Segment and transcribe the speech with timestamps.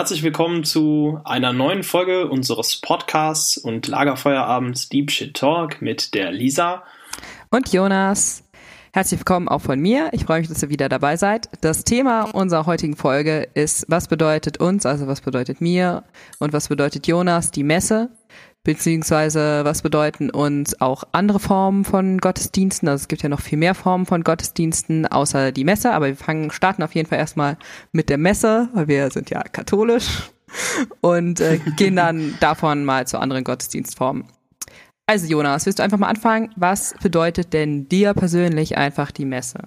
[0.00, 6.32] Herzlich willkommen zu einer neuen Folge unseres Podcasts und Lagerfeuerabends Deep Shit Talk mit der
[6.32, 6.84] Lisa
[7.50, 8.42] und Jonas.
[8.94, 10.08] Herzlich willkommen auch von mir.
[10.12, 11.50] Ich freue mich, dass ihr wieder dabei seid.
[11.60, 16.02] Das Thema unserer heutigen Folge ist, was bedeutet uns, also was bedeutet mir
[16.38, 18.08] und was bedeutet Jonas die Messe,
[18.64, 22.88] beziehungsweise was bedeuten uns auch andere Formen von Gottesdiensten.
[22.88, 26.16] Also es gibt ja noch viel mehr Formen von Gottesdiensten außer die Messe, aber wir
[26.16, 27.56] fangen, starten auf jeden Fall erstmal
[27.92, 30.30] mit der Messe, weil wir sind ja katholisch
[31.00, 34.24] und äh, gehen dann davon mal zu anderen Gottesdienstformen.
[35.06, 36.52] Also Jonas, willst du einfach mal anfangen?
[36.56, 39.58] Was bedeutet denn dir persönlich einfach die Messe?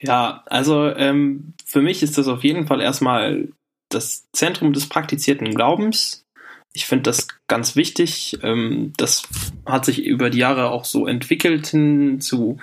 [0.00, 3.48] Ja, also ähm, für mich ist das auf jeden Fall erstmal
[3.94, 6.24] das Zentrum des praktizierten Glaubens.
[6.72, 8.36] Ich finde das ganz wichtig.
[8.42, 9.22] Ähm, das
[9.64, 12.58] hat sich über die Jahre auch so entwickelt hin zu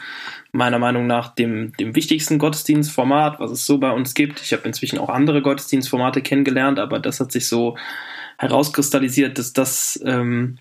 [0.51, 4.41] meiner Meinung nach dem, dem wichtigsten Gottesdienstformat, was es so bei uns gibt.
[4.41, 7.77] Ich habe inzwischen auch andere Gottesdienstformate kennengelernt, aber das hat sich so
[8.37, 10.57] herauskristallisiert, dass das ähm,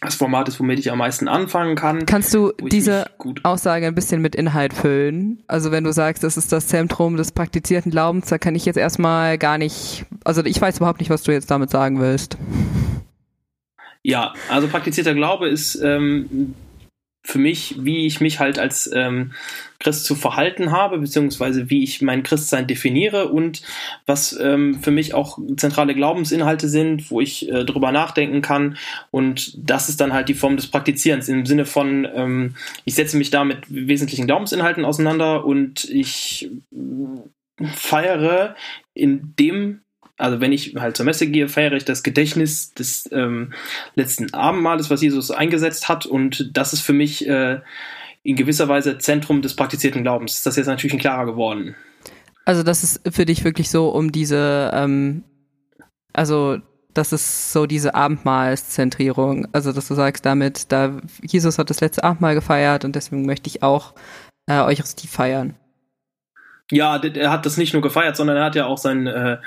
[0.00, 2.06] das Format ist, womit ich am meisten anfangen kann.
[2.06, 3.10] Kannst du diese
[3.42, 5.42] Aussage ein bisschen mit Inhalt füllen?
[5.46, 8.78] Also wenn du sagst, das ist das Zentrum des praktizierten Glaubens, da kann ich jetzt
[8.78, 12.38] erstmal gar nicht, also ich weiß überhaupt nicht, was du jetzt damit sagen willst.
[14.02, 16.54] Ja, also praktizierter Glaube ist ähm,
[17.22, 19.32] für mich, wie ich mich halt als ähm,
[19.78, 23.62] Christ zu verhalten habe, beziehungsweise wie ich mein Christsein definiere und
[24.06, 28.76] was ähm, für mich auch zentrale Glaubensinhalte sind, wo ich äh, drüber nachdenken kann.
[29.10, 32.54] Und das ist dann halt die Form des Praktizierens im Sinne von, ähm,
[32.84, 36.50] ich setze mich da mit wesentlichen Glaubensinhalten auseinander und ich
[37.74, 38.54] feiere
[38.94, 39.82] in dem
[40.20, 43.52] also wenn ich halt zur Messe gehe, feiere ich das Gedächtnis des ähm,
[43.94, 46.06] letzten Abendmahles, was Jesus eingesetzt hat.
[46.06, 47.60] Und das ist für mich äh,
[48.22, 50.36] in gewisser Weise Zentrum des praktizierten Glaubens.
[50.36, 51.74] Ist das jetzt natürlich ein klarer geworden?
[52.44, 55.24] Also das ist für dich wirklich so um diese, ähm,
[56.12, 56.58] also
[56.92, 59.48] das ist so diese Abendmahlszentrierung.
[59.52, 63.48] Also dass du sagst damit, da Jesus hat das letzte Abendmahl gefeiert und deswegen möchte
[63.48, 63.94] ich auch
[64.46, 65.54] äh, Eucharistie feiern.
[66.70, 69.38] Ja, er hat das nicht nur gefeiert, sondern er hat ja auch sein äh,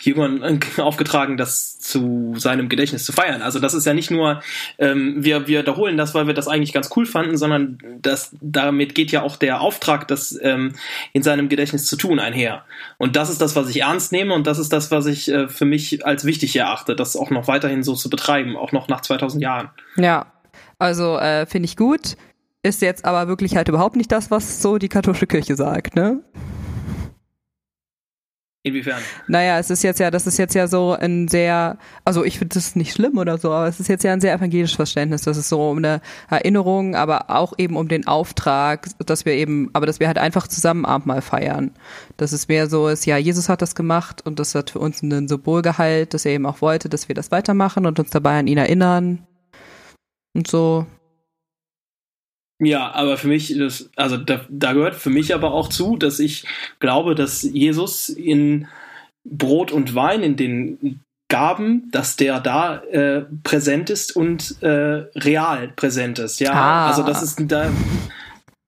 [0.00, 3.42] Jüngern aufgetragen, das zu seinem Gedächtnis zu feiern.
[3.42, 4.42] Also das ist ja nicht nur,
[4.78, 8.94] ähm, wir, wir wiederholen das, weil wir das eigentlich ganz cool fanden, sondern das, damit
[8.94, 10.74] geht ja auch der Auftrag, das ähm,
[11.12, 12.64] in seinem Gedächtnis zu tun, einher.
[12.98, 15.48] Und das ist das, was ich ernst nehme und das ist das, was ich äh,
[15.48, 19.00] für mich als wichtig erachte, das auch noch weiterhin so zu betreiben, auch noch nach
[19.00, 19.70] 2000 Jahren.
[19.96, 20.26] Ja,
[20.78, 22.16] also äh, finde ich gut.
[22.62, 26.22] Ist jetzt aber wirklich halt überhaupt nicht das, was so die katholische Kirche sagt, ne?
[28.62, 29.00] Inwiefern?
[29.26, 32.54] Naja, es ist jetzt ja, das ist jetzt ja so ein sehr, also ich finde
[32.54, 35.22] das nicht schlimm oder so, aber es ist jetzt ja ein sehr evangelisches Verständnis.
[35.22, 39.70] Das ist so um eine Erinnerung, aber auch eben um den Auftrag, dass wir eben,
[39.72, 41.70] aber dass wir halt einfach zusammen Abendmahl feiern.
[42.18, 45.02] Dass es mehr so ist, ja, Jesus hat das gemacht und das hat für uns
[45.02, 48.46] einen Symbolgehalt, dass er eben auch wollte, dass wir das weitermachen und uns dabei an
[48.46, 49.26] ihn erinnern.
[50.34, 50.86] Und so,
[52.60, 56.18] ja, aber für mich, das, also da, da gehört für mich aber auch zu, dass
[56.18, 56.44] ich
[56.78, 58.68] glaube, dass Jesus in
[59.24, 65.68] Brot und Wein, in den Gaben, dass der da äh, präsent ist und äh, real
[65.76, 66.40] präsent ist.
[66.40, 66.88] Ja, ah.
[66.88, 67.70] also das ist da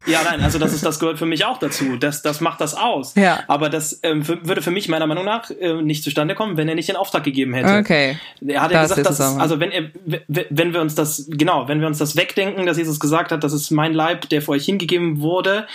[0.06, 1.96] ja, nein, also das ist, das gehört für mich auch dazu.
[1.96, 3.14] Das, das macht das aus.
[3.14, 3.44] Ja.
[3.46, 6.74] Aber das ähm, würde für mich meiner Meinung nach äh, nicht zustande kommen, wenn er
[6.74, 7.78] nicht den Auftrag gegeben hätte.
[7.78, 8.18] Okay.
[8.46, 9.90] Er hat ja gesagt, dass, also wenn er,
[10.26, 13.52] wenn wir uns das, genau, wenn wir uns das wegdenken, dass Jesus gesagt hat, das
[13.52, 15.66] ist mein Leib, der für euch hingegeben wurde,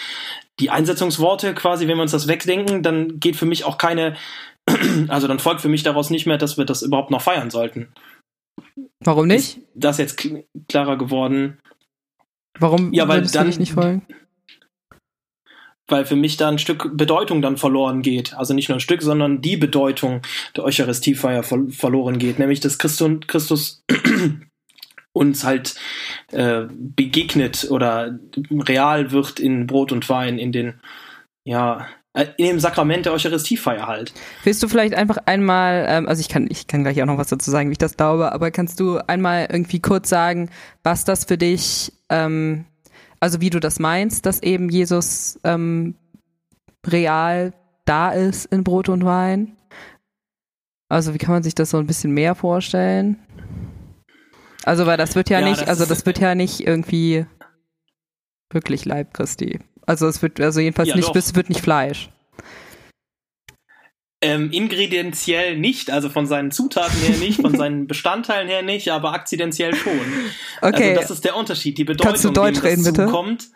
[0.59, 4.15] die Einsetzungsworte quasi, wenn wir uns das wegdenken, dann geht für mich auch keine,
[5.07, 7.93] also dann folgt für mich daraus nicht mehr, dass wir das überhaupt noch feiern sollten.
[8.99, 9.57] Warum nicht?
[9.57, 10.27] Ist das jetzt
[10.67, 11.59] klarer geworden?
[12.59, 14.05] Warum ja, weil dann, nicht folgen?
[15.87, 18.33] Weil für mich da ein Stück Bedeutung dann verloren geht.
[18.33, 20.21] Also nicht nur ein Stück, sondern die Bedeutung
[20.55, 22.39] der Eucharistiefeier ver verloren geht.
[22.39, 23.83] Nämlich, dass Christus, Christus
[25.13, 25.75] uns halt
[26.31, 28.19] äh, begegnet oder
[28.51, 30.73] real wird in Brot und Wein, in den,
[31.43, 31.87] ja,
[32.17, 34.11] äh, in dem Sakrament der Eucharistiefeier halt.
[34.43, 37.27] Willst du vielleicht einfach einmal, ähm, also ich kann, ich kann gleich auch noch was
[37.27, 40.49] dazu sagen, wie ich das glaube, aber kannst du einmal irgendwie kurz sagen,
[40.83, 42.65] was das für dich, ähm,
[43.19, 45.95] also wie du das meinst, dass eben Jesus ähm,
[46.85, 47.53] real
[47.85, 49.57] da ist in Brot und Wein?
[50.89, 53.17] Also wie kann man sich das so ein bisschen mehr vorstellen?
[54.63, 57.25] Also weil das wird ja, ja nicht, das also das wird ja nicht irgendwie
[58.49, 59.59] wirklich Leib Christi.
[59.85, 62.09] Also es wird, also jedenfalls ja, nicht, es wird nicht Fleisch.
[64.19, 69.13] Ähm, ingredienziell nicht, also von seinen Zutaten her nicht, von seinen Bestandteilen her nicht, aber
[69.13, 69.99] akzidentiell schon.
[70.61, 70.89] Okay.
[70.89, 73.05] Also das ist der Unterschied, die Bedeutung, Kannst du Deutsch reden, bitte?
[73.05, 73.49] Kommt.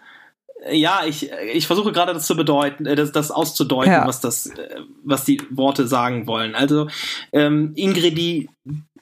[0.72, 4.08] ja, ich, ich versuche gerade das zu bedeuten, äh, das, das auszudeuten, ja.
[4.08, 6.54] was das, äh, was die Worte sagen wollen.
[6.54, 6.88] Also
[7.32, 8.48] ähm, Ingredi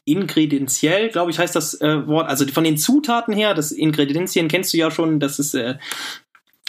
[0.06, 2.28] ingredienziell, glaube ich, heißt das äh, Wort.
[2.28, 5.76] Also von den Zutaten her, das Ingredienzien kennst du ja schon, das ist äh,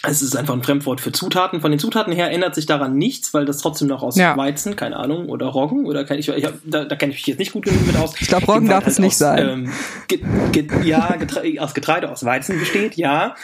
[0.03, 1.61] es ist einfach ein Fremdwort für Zutaten.
[1.61, 4.37] Von den Zutaten her ändert sich daran nichts, weil das trotzdem noch aus ja.
[4.37, 7.27] Weizen, keine Ahnung, oder Roggen oder kann ich, ich hab, da, da kenne ich mich
[7.27, 8.15] jetzt nicht gut genug mit aus.
[8.19, 9.49] Ich glaube, Roggen darf halt es nicht aus, sein.
[9.49, 9.73] Ähm,
[10.09, 13.35] ge, ge, ja, Getre aus Getreide, aus Weizen besteht, ja.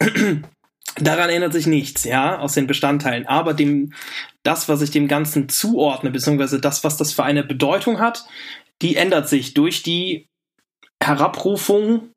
[0.96, 3.26] Daran ändert sich nichts, ja, aus den Bestandteilen.
[3.26, 3.92] Aber dem,
[4.42, 8.24] das, was ich dem Ganzen zuordne, beziehungsweise das, was das für eine Bedeutung hat,
[8.80, 10.26] die ändert sich durch die
[11.02, 12.12] Herabrufung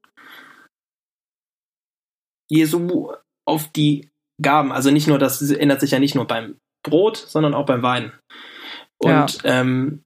[2.50, 3.12] Jesu
[3.52, 4.10] auf die
[4.42, 4.72] Gaben.
[4.72, 8.12] Also nicht nur, das ändert sich ja nicht nur beim Brot, sondern auch beim Wein.
[8.98, 9.62] Und ja.
[9.62, 10.04] ähm,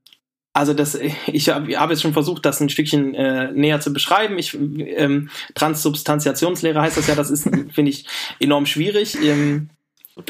[0.53, 0.97] also das,
[1.27, 4.39] ich habe hab jetzt schon versucht, das ein Stückchen äh, näher zu beschreiben.
[4.39, 7.43] Ich, ähm, Transsubstantiationslehre heißt das ja, das ist,
[7.73, 8.05] finde ich,
[8.39, 9.17] enorm schwierig.
[9.21, 9.69] Ähm,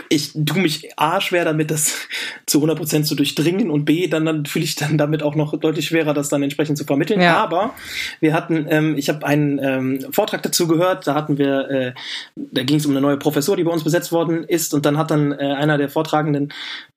[0.09, 2.07] ich tue mich A schwer damit, das
[2.45, 5.87] zu 100% zu durchdringen und B, dann, dann fühle ich dann damit auch noch deutlich
[5.87, 7.21] schwerer, das dann entsprechend zu vermitteln.
[7.21, 7.37] Ja.
[7.37, 7.73] Aber
[8.19, 11.93] wir hatten, ähm, ich habe einen ähm, Vortrag dazu gehört, da hatten wir, äh,
[12.35, 14.97] da ging es um eine neue Professur, die bei uns besetzt worden ist und dann
[14.97, 16.51] hat dann äh, einer der Vortragenden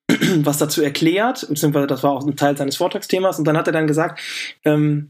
[0.37, 3.73] was dazu erklärt, beziehungsweise das war auch ein Teil seines Vortragsthemas und dann hat er
[3.73, 4.19] dann gesagt,
[4.65, 5.09] ähm,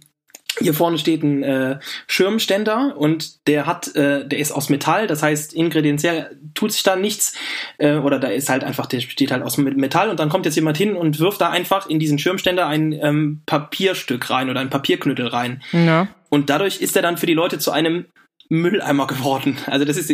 [0.57, 5.21] hier vorne steht ein äh, Schirmständer und der hat, äh, der ist aus Metall, das
[5.21, 7.33] heißt ingredienziell tut sich da nichts
[7.77, 10.55] äh, oder da ist halt einfach, der steht halt aus Metall und dann kommt jetzt
[10.55, 14.69] jemand hin und wirft da einfach in diesen Schirmständer ein ähm, Papierstück rein oder ein
[14.69, 15.61] Papierknüttel rein.
[15.71, 16.07] Ja.
[16.29, 18.05] Und dadurch ist er dann für die Leute zu einem
[18.49, 19.57] Mülleimer geworden.
[19.67, 20.11] Also das ist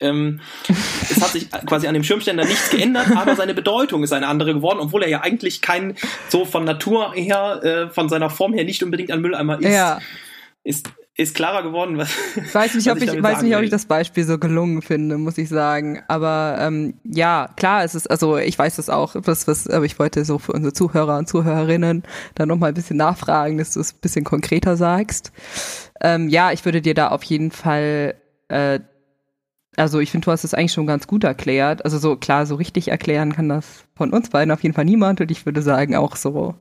[0.00, 0.40] ähm,
[1.10, 4.54] es hat sich quasi an dem Schirmständer nichts geändert, aber seine Bedeutung ist eine andere
[4.54, 5.96] geworden, obwohl er ja eigentlich kein,
[6.28, 9.74] so von Natur her, äh, von seiner Form her nicht unbedingt ein Mülleimer ist.
[9.74, 9.98] Ja.
[10.62, 12.10] Ist, ist klarer geworden, was.
[12.36, 15.18] Ich weiß nicht, ob ich, ich weiß nicht, ob ich das Beispiel so gelungen finde,
[15.18, 16.00] muss ich sagen.
[16.06, 19.98] Aber ähm, ja, klar, es ist, also ich weiß das auch, was, was, aber ich
[19.98, 22.04] wollte so für unsere Zuhörer und Zuhörerinnen
[22.36, 25.32] da nochmal ein bisschen nachfragen, dass du es ein bisschen konkreter sagst.
[26.00, 28.14] Ähm, ja, ich würde dir da auf jeden Fall
[28.46, 28.78] äh,
[29.78, 31.84] also ich finde, du hast es eigentlich schon ganz gut erklärt.
[31.84, 35.20] Also so klar, so richtig erklären kann das von uns beiden auf jeden Fall niemand
[35.20, 36.54] und ich würde sagen auch so.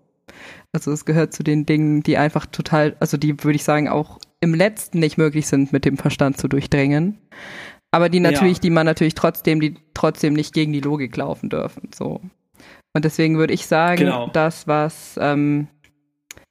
[0.72, 4.20] Also es gehört zu den Dingen, die einfach total, also die würde ich sagen auch
[4.40, 7.18] im letzten nicht möglich sind, mit dem Verstand zu durchdringen.
[7.90, 8.62] Aber die natürlich, ja.
[8.62, 11.90] die man natürlich trotzdem, die trotzdem nicht gegen die Logik laufen dürfen.
[11.96, 12.22] So.
[12.94, 14.30] Und deswegen würde ich sagen, genau.
[14.34, 15.68] das, was ähm,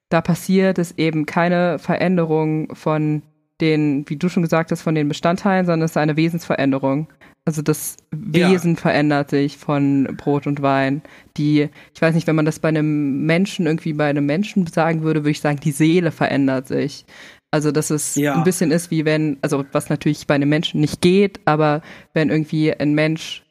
[0.09, 3.23] da passiert, ist eben keine Veränderung von
[3.61, 7.09] den, wie du schon gesagt hast, von den Bestandteilen, sondern es ist eine Wesensveränderung.
[7.45, 8.81] Also das Wesen ja.
[8.81, 11.03] verändert sich von Brot und Wein.
[11.37, 15.03] Die, ich weiß nicht, wenn man das bei einem Menschen irgendwie bei einem Menschen sagen
[15.03, 17.07] würde, würde ich sagen, die Seele verändert sich.
[17.53, 18.35] Also dass es ja.
[18.35, 21.83] ein bisschen ist wie wenn, also was natürlich bei einem Menschen nicht geht, aber
[22.13, 23.45] wenn irgendwie ein Mensch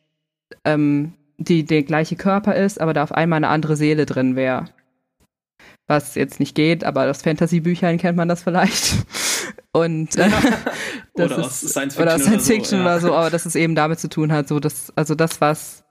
[0.65, 4.65] ähm, die der gleiche Körper ist, aber da auf einmal eine andere Seele drin wäre.
[5.87, 9.05] Was jetzt nicht geht, aber aus Fantasy-Büchern kennt man das vielleicht.
[9.75, 10.29] Und äh,
[11.15, 13.45] das oder ist, aus Science Fiction, oder, Science Fiction oder, so, oder so, aber dass
[13.45, 15.83] es eben damit zu tun hat, so dass, also das, was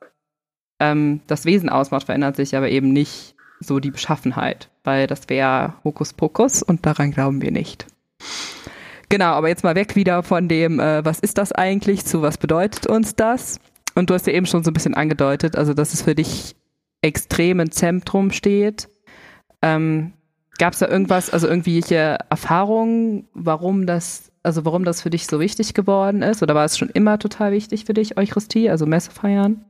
[0.80, 5.74] ähm, das Wesen ausmacht, verändert sich, aber eben nicht so die Beschaffenheit, weil das wäre
[5.84, 7.84] Hokuspokus und daran glauben wir nicht.
[9.10, 12.38] Genau, aber jetzt mal weg wieder von dem, äh, was ist das eigentlich, zu was
[12.38, 13.60] bedeutet uns das?
[13.94, 16.56] Und du hast ja eben schon so ein bisschen angedeutet, also dass es für dich
[17.02, 18.88] extrem im Zentrum steht.
[19.60, 20.14] Ähm,
[20.58, 25.40] Gab es da irgendwas, also irgendwelche Erfahrungen, warum das, also warum das für dich so
[25.40, 26.42] wichtig geworden ist?
[26.42, 29.64] Oder war es schon immer total wichtig für dich, Eucharistie, also Messe feiern?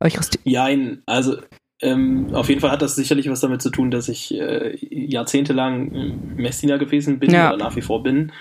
[0.00, 0.38] Eucharistie?
[0.44, 0.68] Ja,
[1.06, 1.38] also
[1.82, 6.36] ähm, auf jeden Fall hat das sicherlich was damit zu tun, dass ich äh, jahrzehntelang
[6.36, 7.48] Messdiener gewesen bin ja.
[7.48, 8.32] oder nach wie vor bin.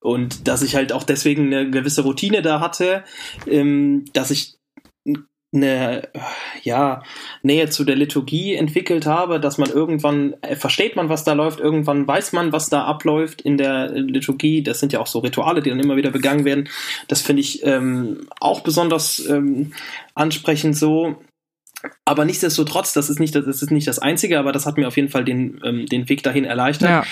[0.00, 3.02] Und dass ich halt auch deswegen eine gewisse Routine da hatte,
[3.46, 4.58] ähm, dass ich
[5.52, 6.08] eine
[6.62, 7.02] ja,
[7.42, 11.58] Nähe zu der Liturgie entwickelt habe, dass man irgendwann äh, versteht man, was da läuft,
[11.58, 14.62] irgendwann weiß man, was da abläuft in der Liturgie.
[14.62, 16.68] Das sind ja auch so Rituale, die dann immer wieder begangen werden.
[17.08, 19.72] Das finde ich ähm, auch besonders ähm,
[20.14, 21.16] ansprechend so.
[22.04, 24.96] Aber nichtsdestotrotz, das ist nicht das, ist nicht das Einzige, aber das hat mir auf
[24.96, 26.88] jeden Fall den, ähm, den Weg dahin erleichtert.
[26.88, 27.04] Ja.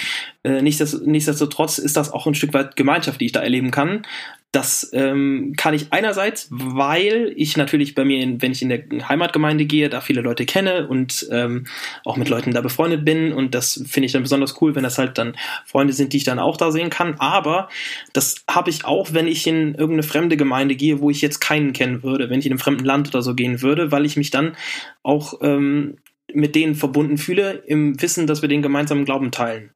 [0.46, 4.06] Äh, nichtsdestotrotz ist das auch ein Stück weit Gemeinschaft, die ich da erleben kann.
[4.52, 8.84] Das ähm, kann ich einerseits, weil ich natürlich bei mir, in, wenn ich in der
[9.08, 11.66] Heimatgemeinde gehe, da viele Leute kenne und ähm,
[12.04, 13.32] auch mit Leuten da befreundet bin.
[13.32, 15.36] Und das finde ich dann besonders cool, wenn das halt dann
[15.66, 17.16] Freunde sind, die ich dann auch da sehen kann.
[17.18, 17.68] Aber
[18.12, 21.72] das habe ich auch, wenn ich in irgendeine fremde Gemeinde gehe, wo ich jetzt keinen
[21.72, 24.30] kennen würde, wenn ich in einem fremden Land oder so gehen würde, weil ich mich
[24.30, 24.56] dann
[25.02, 25.96] auch ähm,
[26.32, 29.70] mit denen verbunden fühle, im Wissen, dass wir den gemeinsamen Glauben teilen.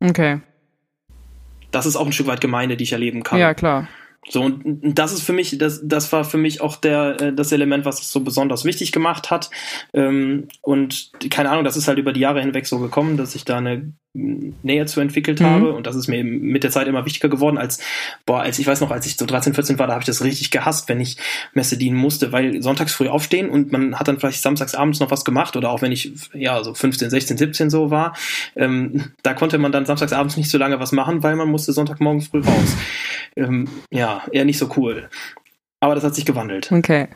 [0.00, 0.40] Okay.
[1.70, 3.38] Das ist auch ein Stück weit Gemeinde, die ich erleben kann.
[3.38, 3.88] Ja, klar.
[4.28, 7.52] So, und das ist für mich, das, das war für mich auch der, äh, das
[7.52, 9.50] Element, was es so besonders wichtig gemacht hat.
[9.92, 13.44] Ähm, und keine Ahnung, das ist halt über die Jahre hinweg so gekommen, dass ich
[13.44, 15.46] da eine Nähe zu entwickelt mhm.
[15.46, 15.72] habe.
[15.72, 17.80] Und das ist mir mit der Zeit immer wichtiger geworden, als,
[18.26, 20.22] boah, als ich weiß noch, als ich so 13, 14 war, da habe ich das
[20.22, 21.16] richtig gehasst, wenn ich
[21.52, 25.10] Messe dienen musste, weil sonntags früh aufstehen und man hat dann vielleicht samstags abends noch
[25.10, 28.16] was gemacht oder auch wenn ich, ja, so 15, 16, 17 so war,
[28.54, 31.72] ähm, da konnte man dann samstags abends nicht so lange was machen, weil man musste
[31.72, 32.76] Sonntagmorgen früh raus.
[33.36, 35.08] Ähm, ja, eher nicht so cool.
[35.80, 36.70] Aber das hat sich gewandelt.
[36.72, 37.08] Okay.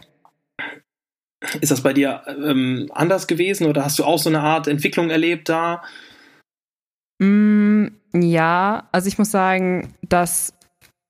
[1.60, 5.10] Ist das bei dir ähm, anders gewesen oder hast du auch so eine Art Entwicklung
[5.10, 5.82] erlebt da?
[7.18, 10.52] Mm, ja, also ich muss sagen, dass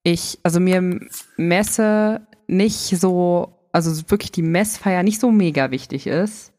[0.02, 1.00] ich, also mir
[1.36, 6.52] Messe nicht so, also wirklich die Messfeier nicht so mega wichtig ist.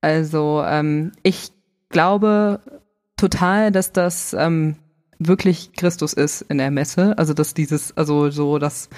[0.00, 1.50] Also ähm, ich
[1.88, 2.60] glaube
[3.16, 4.76] total, dass das ähm,
[5.18, 7.16] wirklich Christus ist in der Messe.
[7.18, 8.88] Also dass dieses, also so das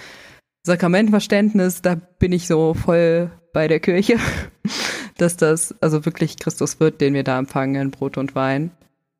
[0.64, 4.18] Sakramentverständnis, da bin ich so voll bei der Kirche,
[5.16, 8.70] dass das also wirklich Christus wird, den wir da empfangen in Brot und Wein.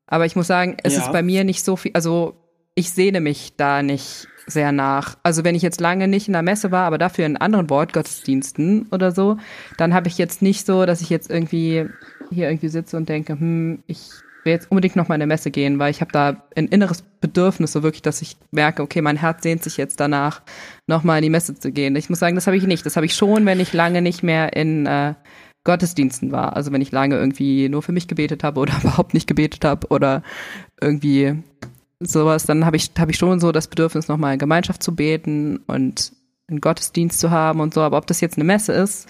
[0.06, 1.00] Aber ich muss sagen, es ja.
[1.00, 2.36] ist bei mir nicht so viel, also
[2.74, 5.16] ich sehne mich da nicht sehr nach.
[5.22, 8.86] Also wenn ich jetzt lange nicht in der Messe war, aber dafür in anderen Wortgottesdiensten
[8.92, 9.38] oder so,
[9.76, 11.86] dann habe ich jetzt nicht so, dass ich jetzt irgendwie
[12.30, 14.10] hier irgendwie sitze und denke, hm, ich
[14.46, 17.02] will jetzt unbedingt noch mal in der Messe gehen, weil ich habe da ein inneres
[17.20, 20.40] Bedürfnis, so wirklich, dass ich merke, okay, mein Herz sehnt sich jetzt danach,
[20.86, 21.94] noch mal in die Messe zu gehen.
[21.96, 22.86] Ich muss sagen, das habe ich nicht.
[22.86, 25.14] Das habe ich schon, wenn ich lange nicht mehr in äh,
[25.64, 26.56] Gottesdiensten war.
[26.56, 29.88] Also wenn ich lange irgendwie nur für mich gebetet habe oder überhaupt nicht gebetet habe
[29.88, 30.22] oder
[30.80, 31.42] irgendwie
[32.00, 35.58] sowas, dann habe ich, hab ich schon so das Bedürfnis, nochmal in Gemeinschaft zu beten
[35.66, 36.12] und
[36.48, 37.82] einen Gottesdienst zu haben und so.
[37.82, 39.08] Aber ob das jetzt eine Messe ist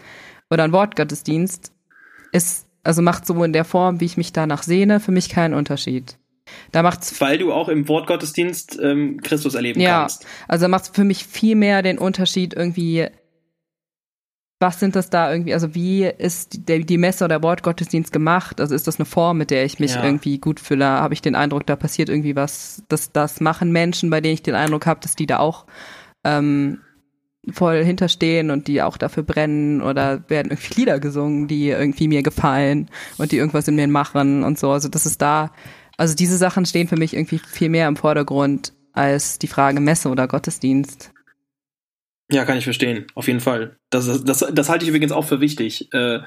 [0.50, 1.72] oder ein Wortgottesdienst,
[2.32, 5.54] ist, also macht so in der Form, wie ich mich danach sehne, für mich keinen
[5.54, 6.16] Unterschied.
[6.72, 10.22] Da macht's Weil du auch im Wortgottesdienst ähm, Christus erleben ja, kannst.
[10.22, 13.08] Ja, also macht es für mich viel mehr den Unterschied irgendwie
[14.58, 18.60] was sind das da irgendwie, also wie ist die, die Messe oder Wortgottesdienst gemacht?
[18.60, 20.02] Also ist das eine Form, mit der ich mich ja.
[20.02, 20.86] irgendwie gut fühle?
[20.86, 24.42] Habe ich den Eindruck, da passiert irgendwie was, dass das machen Menschen, bei denen ich
[24.42, 25.66] den Eindruck habe, dass die da auch
[26.24, 26.80] ähm,
[27.52, 32.22] voll hinterstehen und die auch dafür brennen oder werden irgendwie Lieder gesungen, die irgendwie mir
[32.22, 34.70] gefallen und die irgendwas in mir machen und so.
[34.70, 35.52] Also das ist da,
[35.96, 40.08] also diese Sachen stehen für mich irgendwie viel mehr im Vordergrund als die Frage Messe
[40.08, 41.12] oder Gottesdienst.
[42.30, 43.76] Ja, kann ich verstehen, auf jeden Fall.
[43.90, 45.92] Das, das, das halte ich übrigens auch für wichtig.
[45.92, 46.20] Äh,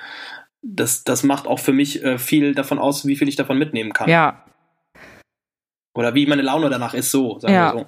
[0.61, 3.91] das, das macht auch für mich äh, viel davon aus, wie viel ich davon mitnehmen
[3.91, 4.09] kann.
[4.09, 4.45] Ja.
[5.93, 7.73] Oder wie meine Laune danach ist, so, sagen ja.
[7.73, 7.87] wir so.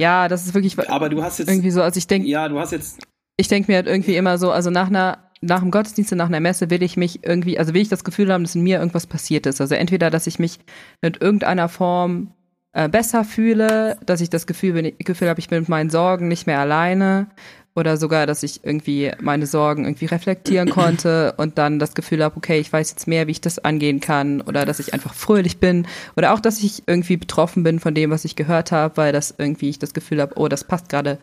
[0.00, 0.78] Ja, das ist wirklich.
[0.90, 1.48] Aber du hast jetzt.
[1.48, 2.28] Irgendwie so, also ich denke.
[2.28, 2.98] Ja, du hast jetzt.
[3.36, 6.40] Ich denke mir halt irgendwie immer so, also nach einer nach dem Gottesdienst, nach einer
[6.40, 9.06] Messe will ich mich irgendwie, also will ich das Gefühl haben, dass in mir irgendwas
[9.06, 9.60] passiert ist.
[9.60, 10.58] Also entweder, dass ich mich
[11.00, 12.32] mit irgendeiner Form
[12.72, 16.28] äh, besser fühle, dass ich das Gefühl, bin, Gefühl habe, ich bin mit meinen Sorgen
[16.28, 17.28] nicht mehr alleine
[17.74, 22.36] oder sogar, dass ich irgendwie meine Sorgen irgendwie reflektieren konnte und dann das Gefühl habe,
[22.36, 25.58] okay, ich weiß jetzt mehr, wie ich das angehen kann oder dass ich einfach fröhlich
[25.58, 25.86] bin
[26.16, 29.34] oder auch, dass ich irgendwie betroffen bin von dem, was ich gehört habe, weil das
[29.36, 31.18] irgendwie ich das Gefühl habe, oh, das passt gerade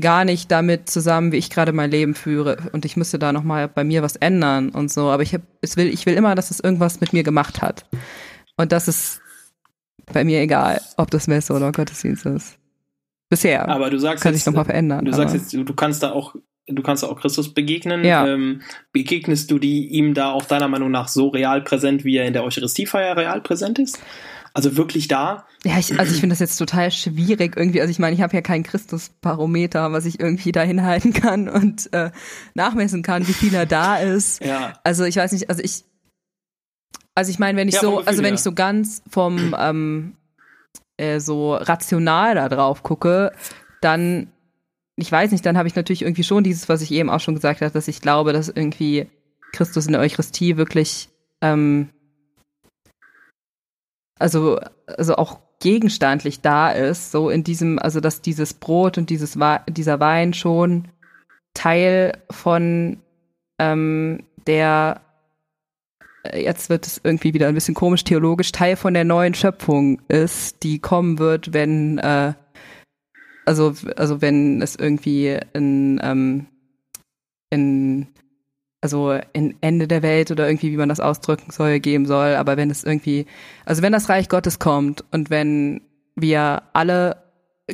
[0.00, 3.42] gar nicht damit zusammen, wie ich gerade mein Leben führe und ich müsste da noch
[3.42, 6.34] mal bei mir was ändern und so, aber ich hab, es will ich will immer,
[6.34, 7.84] dass es irgendwas mit mir gemacht hat.
[8.56, 9.20] Und das ist
[10.12, 12.58] bei mir egal, ob das Messe oder Gottesdienst ist.
[13.32, 13.66] Bisher.
[13.66, 15.06] Aber du sagst kann sich nochmal verändern.
[15.06, 16.34] Du sagst jetzt, du kannst da auch,
[16.66, 18.04] du kannst da auch Christus begegnen.
[18.04, 18.26] Ja.
[18.26, 18.60] Ähm,
[18.92, 22.34] begegnest du die ihm da auch deiner Meinung nach so real präsent, wie er in
[22.34, 23.98] der Eucharistiefeier real präsent ist?
[24.52, 25.46] Also wirklich da?
[25.64, 27.80] Ja, ich, also ich finde das jetzt total schwierig irgendwie.
[27.80, 31.90] Also ich meine, ich habe ja kein Christusbarometer, was ich irgendwie da hinhalten kann und
[31.94, 32.10] äh,
[32.52, 34.44] nachmessen kann, wie viel er da ist.
[34.44, 34.74] Ja.
[34.84, 35.84] Also ich weiß nicht, also ich,
[37.14, 40.16] also ich meine, wenn ich ja, so, also wenn ich so ganz vom ähm,
[41.02, 43.32] äh, so rational da drauf gucke,
[43.80, 44.28] dann,
[44.96, 47.34] ich weiß nicht, dann habe ich natürlich irgendwie schon dieses, was ich eben auch schon
[47.34, 49.08] gesagt habe, dass ich glaube, dass irgendwie
[49.52, 51.08] Christus in der Eucharistie wirklich,
[51.40, 51.88] ähm,
[54.18, 59.38] also, also auch gegenstandlich da ist, so in diesem, also dass dieses Brot und dieses
[59.68, 60.88] dieser Wein schon
[61.54, 62.98] Teil von
[63.58, 65.00] ähm, der
[66.34, 68.04] jetzt wird es irgendwie wieder ein bisschen komisch.
[68.04, 72.34] Theologisch, Teil von der neuen Schöpfung ist, die kommen wird, wenn, äh,
[73.44, 76.46] also, also wenn es irgendwie in, ähm,
[77.50, 78.08] in,
[78.80, 82.56] also in Ende der Welt oder irgendwie, wie man das ausdrücken soll, geben soll, aber
[82.56, 83.26] wenn es irgendwie,
[83.64, 85.82] also wenn das Reich Gottes kommt und wenn
[86.14, 87.21] wir alle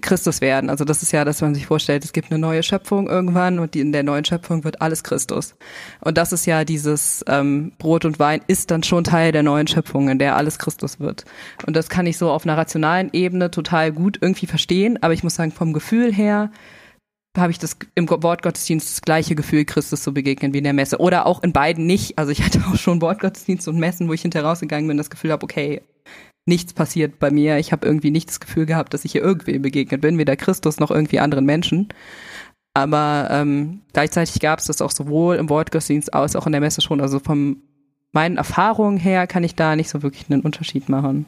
[0.03, 0.69] Christus werden.
[0.69, 3.75] Also das ist ja, dass man sich vorstellt, es gibt eine neue Schöpfung irgendwann und
[3.75, 5.55] in der neuen Schöpfung wird alles Christus.
[6.01, 9.67] Und das ist ja dieses ähm, Brot und Wein ist dann schon Teil der neuen
[9.67, 11.25] Schöpfung, in der alles Christus wird.
[11.67, 15.25] Und das kann ich so auf einer rationalen Ebene total gut irgendwie verstehen, aber ich
[15.25, 16.51] muss sagen, vom Gefühl her
[17.37, 20.99] habe ich das im Wortgottesdienst das gleiche Gefühl, Christus zu begegnen wie in der Messe.
[20.99, 22.19] Oder auch in beiden nicht.
[22.19, 25.31] Also ich hatte auch schon Wortgottesdienst und Messen, wo ich hinterher rausgegangen bin, das Gefühl
[25.31, 25.83] habe, okay,
[26.49, 27.59] nichts passiert bei mir.
[27.59, 30.81] Ich habe irgendwie nicht das Gefühl gehabt, dass ich hier irgendwie begegnet bin, weder Christus
[30.81, 31.89] noch irgendwie anderen Menschen.
[32.75, 36.81] Aber ähm, gleichzeitig gab es das auch sowohl im Wortgottesdienst als auch in der Messe
[36.81, 37.01] schon.
[37.01, 37.63] Also von
[38.13, 41.27] meinen Erfahrungen her kann ich da nicht so wirklich einen Unterschied machen.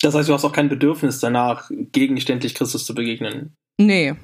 [0.00, 3.54] Das heißt, du hast auch kein Bedürfnis danach, gegenständlich Christus zu begegnen.
[3.78, 4.14] Nee.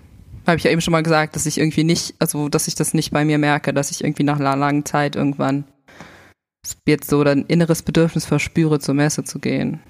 [0.46, 2.94] Habe ich ja eben schon mal gesagt, dass ich irgendwie nicht, also dass ich das
[2.94, 5.64] nicht bei mir merke, dass ich irgendwie nach einer langen Zeit irgendwann
[6.86, 9.80] jetzt so ein inneres Bedürfnis verspüre, zur Messe zu gehen.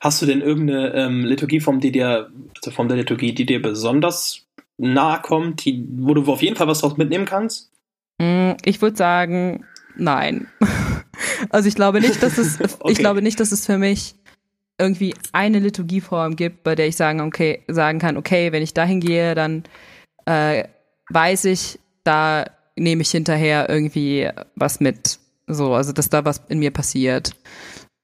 [0.00, 4.46] Hast du denn irgendeine ähm, Liturgieform, die dir, also Form der Liturgie, die dir besonders
[4.76, 7.70] nahe kommt, die, wo du auf jeden Fall was draus mitnehmen kannst?
[8.18, 9.64] Mm, ich würde sagen,
[9.96, 10.48] nein.
[11.50, 12.92] Also ich glaube nicht, dass es, okay.
[12.92, 14.14] ich glaube nicht, dass es für mich
[14.78, 19.00] irgendwie eine Liturgieform gibt, bei der ich sagen, okay, sagen kann, okay, wenn ich dahin
[19.00, 19.64] gehe, dann
[20.24, 20.64] äh,
[21.10, 25.18] weiß ich, da nehme ich hinterher irgendwie was mit.
[25.46, 27.32] So, also dass da was in mir passiert.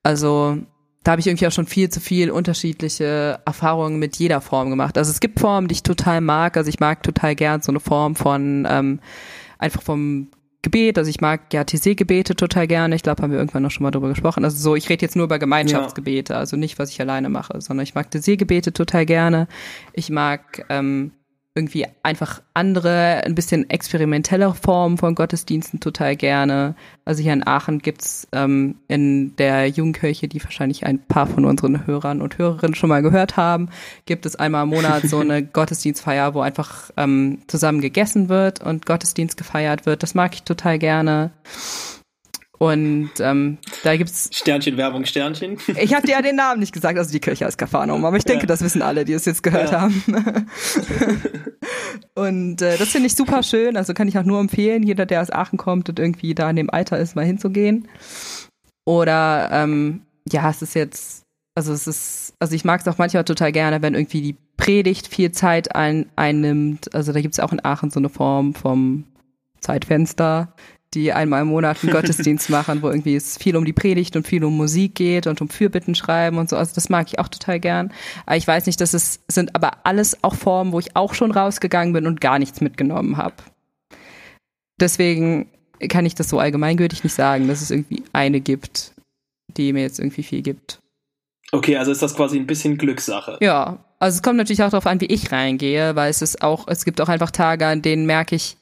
[0.02, 0.58] Also
[1.04, 4.98] da habe ich irgendwie auch schon viel zu viel unterschiedliche Erfahrungen mit jeder Form gemacht.
[4.98, 6.56] Also es gibt Formen, die ich total mag.
[6.56, 9.00] Also ich mag total gern so eine Form von ähm,
[9.58, 10.28] einfach vom
[10.62, 10.98] Gebet.
[10.98, 12.94] Also ich mag ja TC-Gebete total gerne.
[12.94, 14.44] Ich glaube, haben wir irgendwann noch schon mal darüber gesprochen.
[14.44, 17.84] Also so, ich rede jetzt nur über Gemeinschaftsgebete, also nicht, was ich alleine mache, sondern
[17.84, 19.46] ich mag TC-Gebete total gerne.
[19.92, 21.12] Ich mag ähm,
[21.58, 26.76] irgendwie einfach andere, ein bisschen experimentellere Formen von Gottesdiensten total gerne.
[27.04, 31.84] Also hier in Aachen gibt's ähm, in der Jugendkirche, die wahrscheinlich ein paar von unseren
[31.86, 33.70] Hörern und Hörerinnen schon mal gehört haben,
[34.06, 38.86] gibt es einmal im Monat so eine Gottesdienstfeier, wo einfach ähm, zusammen gegessen wird und
[38.86, 40.04] Gottesdienst gefeiert wird.
[40.04, 41.32] Das mag ich total gerne.
[42.58, 45.58] Und ähm, da gibt's Sternchen Werbung Sternchen.
[45.80, 48.24] Ich habe dir ja den Namen nicht gesagt, also die Kirche heißt Kafanum, aber ich
[48.24, 48.46] denke, ja.
[48.46, 49.82] das wissen alle, die es jetzt gehört ja.
[49.82, 50.02] haben.
[52.14, 55.22] und äh, das finde ich super schön, also kann ich auch nur empfehlen, jeder, der
[55.22, 57.86] aus Aachen kommt und irgendwie da in dem Alter ist, mal hinzugehen.
[58.84, 61.22] Oder ähm, ja, es ist jetzt,
[61.54, 65.06] also es ist, also ich mag es auch manchmal total gerne, wenn irgendwie die Predigt
[65.06, 66.92] viel Zeit ein, einnimmt.
[66.94, 69.04] Also da gibt's auch in Aachen so eine Form vom
[69.60, 70.54] Zeitfenster,
[70.94, 74.26] die einmal im Monat einen Gottesdienst machen, wo irgendwie es viel um die Predigt und
[74.26, 76.56] viel um Musik geht und um Fürbitten schreiben und so.
[76.56, 77.92] Also das mag ich auch total gern.
[78.26, 81.30] Aber ich weiß nicht, dass es sind aber alles auch Formen, wo ich auch schon
[81.30, 83.34] rausgegangen bin und gar nichts mitgenommen habe.
[84.80, 85.48] Deswegen
[85.88, 88.92] kann ich das so allgemeingültig nicht sagen, dass es irgendwie eine gibt,
[89.56, 90.80] die mir jetzt irgendwie viel gibt.
[91.52, 93.38] Okay, also ist das quasi ein bisschen Glückssache.
[93.40, 96.68] Ja, also es kommt natürlich auch darauf an, wie ich reingehe, weil es ist auch,
[96.68, 98.56] es gibt auch einfach Tage, an denen merke ich,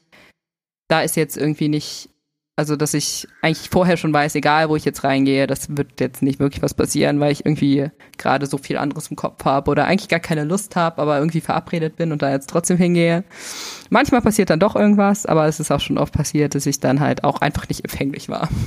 [0.88, 2.08] da ist jetzt irgendwie nicht
[2.58, 6.22] also, dass ich eigentlich vorher schon weiß, egal wo ich jetzt reingehe, das wird jetzt
[6.22, 9.84] nicht wirklich was passieren, weil ich irgendwie gerade so viel anderes im Kopf habe oder
[9.84, 13.24] eigentlich gar keine Lust habe, aber irgendwie verabredet bin und da jetzt trotzdem hingehe.
[13.90, 17.00] Manchmal passiert dann doch irgendwas, aber es ist auch schon oft passiert, dass ich dann
[17.00, 18.48] halt auch einfach nicht empfänglich war.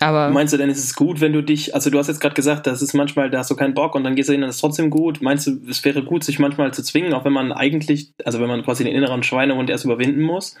[0.00, 2.34] Aber Meinst du denn, ist es gut, wenn du dich, also du hast jetzt gerade
[2.36, 4.48] gesagt, das ist manchmal, da hast du keinen Bock und dann gehst du hin und
[4.48, 5.20] es ist trotzdem gut.
[5.22, 8.46] Meinst du, es wäre gut, sich manchmal zu zwingen, auch wenn man eigentlich, also wenn
[8.46, 10.54] man quasi den inneren Schweinehund erst überwinden muss?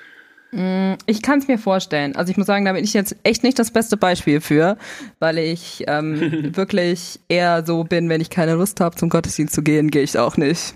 [0.52, 2.16] Mm, ich kann es mir vorstellen.
[2.16, 4.78] Also ich muss sagen, da bin ich jetzt echt nicht das beste Beispiel für,
[5.18, 9.62] weil ich ähm, wirklich eher so bin, wenn ich keine Lust habe, zum Gottesdienst zu
[9.62, 10.74] gehen, gehe ich auch nicht.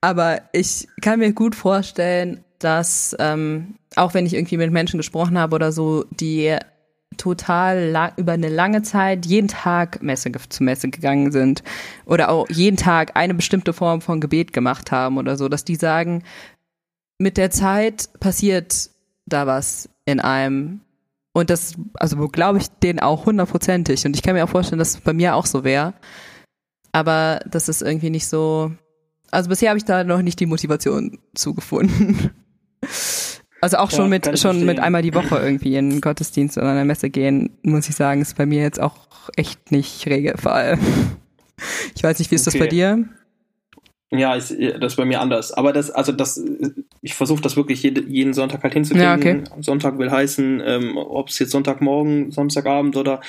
[0.00, 5.38] Aber ich kann mir gut vorstellen, dass ähm, auch wenn ich irgendwie mit Menschen gesprochen
[5.38, 6.56] habe oder so, die
[7.16, 11.62] total lang, über eine lange Zeit jeden Tag Messe zu Messe gegangen sind
[12.04, 15.76] oder auch jeden Tag eine bestimmte Form von Gebet gemacht haben oder so, dass die
[15.76, 16.22] sagen,
[17.18, 18.90] mit der Zeit passiert
[19.26, 20.80] da was in einem.
[21.32, 24.06] Und das, also glaube ich denen auch hundertprozentig.
[24.06, 25.94] Und ich kann mir auch vorstellen, dass es bei mir auch so wäre.
[26.92, 28.72] Aber das ist irgendwie nicht so.
[29.30, 32.30] Also bisher habe ich da noch nicht die Motivation zugefunden.
[33.62, 36.70] Also auch schon ja, mit schon mit einmal die Woche irgendwie in den Gottesdienst oder
[36.70, 40.78] einer Messe gehen, muss ich sagen, ist bei mir jetzt auch echt nicht Regelfall.
[41.94, 42.58] Ich weiß nicht, wie ist okay.
[42.58, 43.08] das bei dir?
[44.12, 44.44] Ja, ich,
[44.80, 45.52] das ist bei mir anders.
[45.52, 46.40] Aber das, also das,
[47.02, 49.04] ich versuche das wirklich jede, jeden Sonntag halt hinzukriegen.
[49.04, 49.42] Ja, okay.
[49.60, 53.20] Sonntag will heißen, ähm, ob es jetzt Sonntagmorgen, Samstagabend oder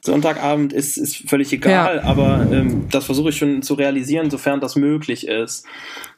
[0.00, 1.96] Sonntagabend ist, ist völlig egal.
[1.96, 2.02] Ja.
[2.02, 5.64] Aber ähm, das versuche ich schon zu realisieren, sofern das möglich ist.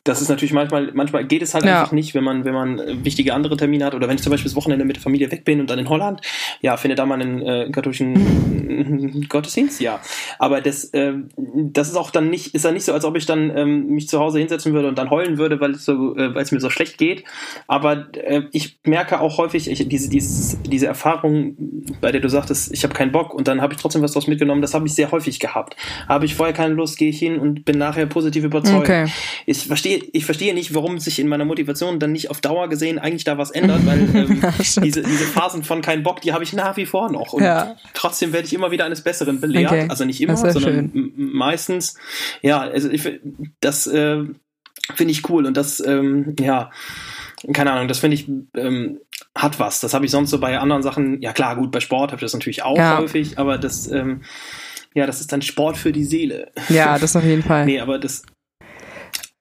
[0.05, 1.81] Das ist natürlich manchmal, manchmal geht es halt Ja.
[1.81, 4.31] einfach nicht, wenn man, wenn man äh, wichtige andere Termine hat oder wenn ich zum
[4.31, 6.23] Beispiel das Wochenende mit der Familie weg bin und dann in Holland,
[6.62, 10.01] ja, findet da mal einen äh, katholischen Gottesdienst, ja.
[10.38, 13.27] Aber das, äh, das ist auch dann nicht, ist dann nicht so, als ob ich
[13.27, 16.34] dann ähm, mich zu Hause hinsetzen würde und dann heulen würde, weil es so, äh,
[16.34, 17.24] weil es mir so schlecht geht.
[17.66, 21.56] Aber äh, ich merke auch häufig, ich, diese, dieses, diese Erfahrung,
[22.00, 24.26] bei der du sagtest, ich habe keinen Bock und dann habe ich trotzdem was draus
[24.28, 25.76] mitgenommen, das habe ich sehr häufig gehabt.
[26.08, 28.88] Habe ich vorher keine Lust, gehe ich hin und bin nachher positiv überzeugt.
[28.88, 29.06] Okay.
[29.46, 32.98] Ich verstehe, ich verstehe nicht, warum sich in meiner Motivation dann nicht auf Dauer gesehen
[32.98, 34.42] eigentlich da was ändert, weil ähm,
[34.82, 37.32] diese, diese Phasen von kein Bock, die habe ich nach wie vor noch.
[37.32, 37.74] Und Ja.
[37.94, 39.72] trotzdem werde ich immer wieder eines Besseren belehrt.
[39.72, 39.87] Okay.
[39.88, 41.96] Also nicht immer, sondern m- meistens.
[42.42, 43.02] Ja, also ich,
[43.61, 44.24] das äh,
[44.94, 46.70] finde ich cool und das, ähm, ja,
[47.53, 49.01] keine Ahnung, das finde ich, ähm,
[49.35, 49.81] hat was.
[49.81, 52.22] Das habe ich sonst so bei anderen Sachen, ja klar, gut, bei Sport habe ich
[52.22, 52.98] das natürlich auch Ja.
[52.98, 54.22] häufig, aber das, ähm,
[54.94, 56.51] ja, das ist dann Sport für die Seele.
[56.68, 57.64] Ja, das auf jeden Fall.
[57.66, 58.22] Nee, aber das.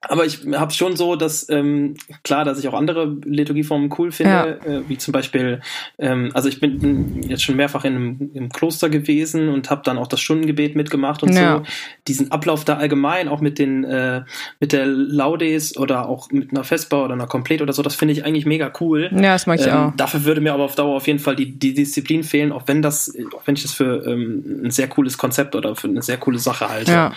[0.00, 4.60] Aber ich habe schon so, dass ähm, klar, dass ich auch andere Liturgieformen cool finde,
[4.64, 5.60] äh, wie zum Beispiel,
[5.98, 9.82] ähm, also ich bin, bin jetzt schon mehrfach in einem, im Kloster gewesen und habe
[9.84, 11.56] dann auch das Stundengebet mitgemacht und Ja.
[11.58, 11.62] so.
[12.06, 14.22] Diesen Ablauf da allgemein, auch mit den äh,
[14.60, 18.12] mit der Laudes oder auch mit einer Vesper oder einer Komplett oder so, das finde
[18.12, 19.10] ich eigentlich mega cool.
[19.12, 19.96] Ja, das mag ich Ähm, auch.
[19.96, 22.82] dafür würde mir aber auf Dauer auf jeden Fall die, die Disziplin fehlen, auch wenn
[22.82, 26.18] das, auch wenn ich das für ähm, ein sehr cooles Konzept oder für eine sehr
[26.18, 26.92] coole Sache halte.
[26.92, 27.12] Ja.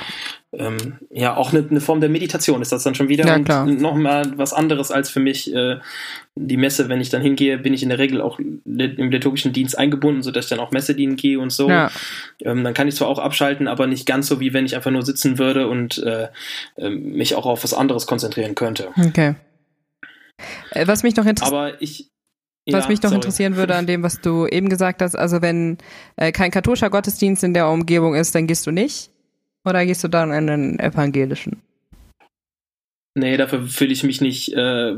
[0.53, 3.45] Ähm, ja, auch eine, eine Form der Meditation ist das dann schon wieder Ja, und
[3.45, 3.65] klar.
[3.65, 5.77] nochmal was anderes als für mich äh,
[6.35, 6.89] die Messe.
[6.89, 10.45] Wenn ich dann hingehe, bin ich in der Regel auch im liturgischen Dienst eingebunden, sodass
[10.45, 11.69] ich dann auch Messe dienen gehe und so.
[11.69, 11.89] Ja.
[12.41, 14.91] Ähm, dann kann ich zwar auch abschalten, aber nicht ganz so, wie wenn ich einfach
[14.91, 16.27] nur sitzen würde und äh,
[16.77, 18.89] ähm, mich auch auf was anderes konzentrieren könnte.
[19.07, 19.35] Okay.
[20.71, 21.53] Äh, Was mich noch interessiert.
[21.53, 22.09] Aber ich.
[22.69, 23.15] Was ja, mich noch sorry.
[23.15, 25.79] interessieren würde an dem, was du eben gesagt hast, also wenn
[26.15, 29.10] äh, kein katholischer Gottesdienst in der Umgebung ist, dann gehst du nicht?
[29.65, 31.61] Oder gehst du dann in den evangelischen?
[33.13, 34.95] Nee, dafür fühle ich mich nicht äh,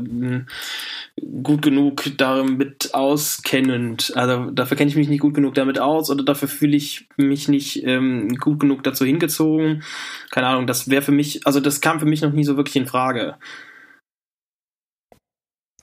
[1.42, 4.12] gut genug damit auskennend.
[4.14, 7.48] Also dafür kenne ich mich nicht gut genug damit aus oder dafür fühle ich mich
[7.48, 9.82] nicht ähm, gut genug dazu hingezogen.
[10.30, 12.76] Keine Ahnung, das wäre für mich, also das kam für mich noch nie so wirklich
[12.76, 13.36] in Frage.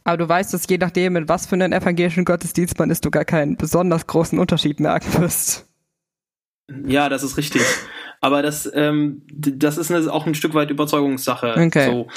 [0.04, 3.12] Aber du weißt, dass je nachdem, in was für einen evangelischen Gottesdienst man ist, du
[3.12, 5.68] gar keinen besonders großen Unterschied merken wirst.
[6.88, 7.62] Ja, das ist richtig.
[8.22, 11.56] Aber das, ähm, das ist eine, auch ein Stück weit Überzeugungssache.
[11.58, 11.90] Okay.
[11.90, 12.08] So,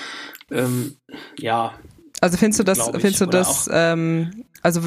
[0.51, 0.97] ähm,
[1.39, 1.73] ja,
[2.21, 4.81] Also findest du das, findest du das, ähm, also,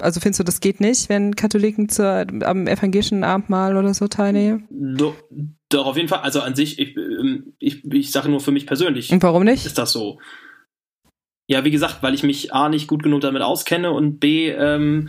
[0.00, 4.68] also findest du, das geht nicht, wenn Katholiken zur, am evangelischen Abendmahl oder so teilnehmen?
[4.70, 5.14] do,
[5.68, 6.20] doch auf jeden Fall.
[6.20, 9.10] Also an sich, ich, ähm, ich, ich sage nur für mich persönlich.
[9.10, 9.66] Und warum nicht?
[9.66, 10.20] ist das so.
[11.46, 15.08] Ja, wie gesagt, weil ich mich A nicht gut genug damit auskenne und B, ähm,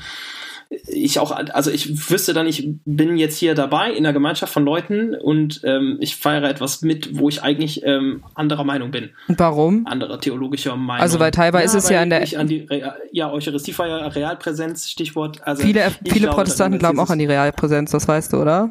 [0.69, 4.63] ich auch, also ich wüsste dann, ich bin jetzt hier dabei in einer Gemeinschaft von
[4.63, 9.39] Leuten und ähm, ich feiere etwas mit, wo ich eigentlich ähm, anderer Meinung bin, Und
[9.39, 9.88] warum?
[9.88, 11.01] anderer theologischer Meinung.
[11.01, 14.15] Also bei Taiwan ist es ja weil an der- ich an die Re ja Eucharistiefeier
[14.15, 15.41] Realpräsenz Stichwort.
[15.45, 18.69] Also Viele, viele glaube, Protestanten dann glauben auch an die Realpräsenz, das weißt du, oder?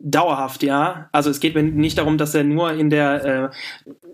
[0.00, 1.08] Dauerhaft, ja.
[1.12, 3.48] Also es geht mir nicht darum, dass er nur in der, äh,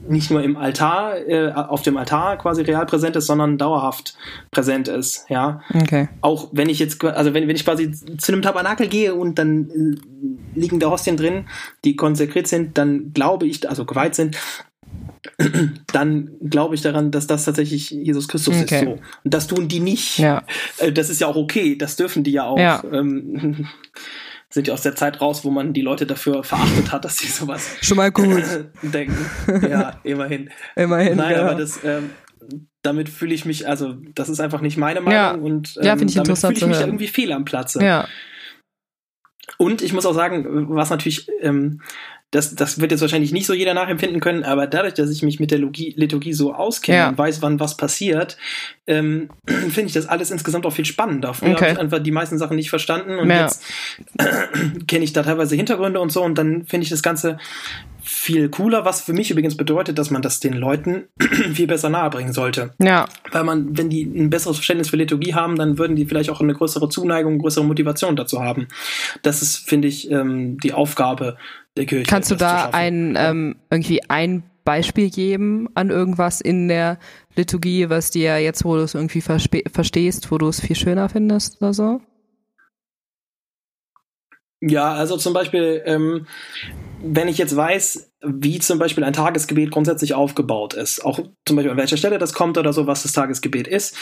[0.09, 4.14] nicht nur im Altar, äh, auf dem Altar quasi real präsent ist, sondern dauerhaft
[4.51, 5.61] präsent ist, ja.
[5.75, 6.09] Okay.
[6.21, 9.71] Auch wenn ich jetzt, also wenn, wenn ich quasi zu einem Tabernakel gehe und dann
[9.71, 11.47] äh, liegen da Hostien drin,
[11.85, 14.37] die konsekriert sind, dann glaube ich, also geweiht sind,
[15.92, 18.77] dann glaube ich daran, dass das tatsächlich Jesus Christus Okay.
[18.77, 18.85] ist.
[18.85, 18.90] So.
[19.25, 20.18] Und das tun die nicht.
[20.18, 20.42] Ja.
[20.79, 22.59] Äh, Das ist ja auch okay, das dürfen die ja auch.
[22.59, 22.83] Ja.
[22.92, 23.66] Ähm,
[24.52, 27.26] sind ja aus der Zeit raus, wo man die Leute dafür verachtet hat, dass sie
[27.26, 28.42] sowas Schon mal gut.
[28.82, 29.16] denken.
[29.68, 30.50] Ja, immerhin.
[30.76, 31.16] Immerhin.
[31.16, 31.42] Nein, genau.
[31.48, 32.10] aber das, ähm,
[32.82, 35.30] damit fühle ich mich, also das ist einfach nicht meine Meinung Ja.
[35.32, 37.82] und ähm, Ja, finde ich damit fühle ich mich da irgendwie fehl am Platze.
[37.82, 38.06] ja.
[39.58, 41.82] Und ich muss auch sagen, was natürlich, ähm,
[42.33, 45.38] das, das wird jetzt wahrscheinlich nicht so jeder nachempfinden können, aber dadurch, dass ich mich
[45.38, 47.09] mit der Logie, Liturgie so auskenne Ja.
[47.11, 48.37] und weiß, wann was passiert,
[48.87, 51.35] ähm, finde ich das alles insgesamt auch viel spannender.
[51.35, 51.64] Früher Okay.
[51.66, 53.42] habe ich einfach die meisten Sachen nicht verstanden und Ja.
[53.42, 53.62] jetzt
[54.88, 57.38] kenne ich da teilweise Hintergründe und so und dann finde ich das Ganze
[58.05, 61.05] viel cooler, was für mich übrigens bedeutet, dass man das den Leuten
[61.55, 62.75] viel besser nahebringen sollte.
[62.81, 63.07] Ja.
[63.31, 66.40] Weil man, wenn die ein besseres Verständnis für Liturgie haben, dann würden die vielleicht auch
[66.40, 68.66] eine größere Zuneigung, größere Motivation dazu haben.
[69.23, 71.37] Das ist, finde ich, ähm, die Aufgabe
[71.76, 72.04] der Kirche.
[72.08, 76.98] Kannst du da ein, ähm, irgendwie ein Beispiel geben an irgendwas in der
[77.35, 81.61] Liturgie, was dir jetzt, wo du es irgendwie verstehst, wo du es viel schöner findest
[81.61, 82.00] oder so?
[84.64, 86.26] Ja, also zum Beispiel, ähm,
[87.02, 91.72] wenn ich jetzt weiß, wie zum Beispiel ein Tagesgebet grundsätzlich aufgebaut ist, auch zum Beispiel
[91.72, 93.96] an welcher Stelle das kommt oder so, was das Tagesgebet ist,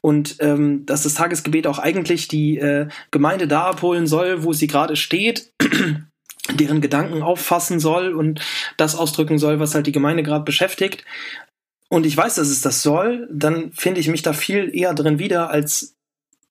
[0.00, 4.68] und ähm, dass das Tagesgebet auch eigentlich die äh, Gemeinde da abholen soll, wo sie
[4.68, 5.52] gerade steht,
[6.54, 8.40] deren Gedanken auffassen soll und
[8.76, 11.04] das ausdrücken soll, was halt die Gemeinde gerade beschäftigt.
[11.88, 15.18] Und ich weiß, dass es das soll, dann finde ich mich da viel eher drin
[15.18, 15.96] wieder, als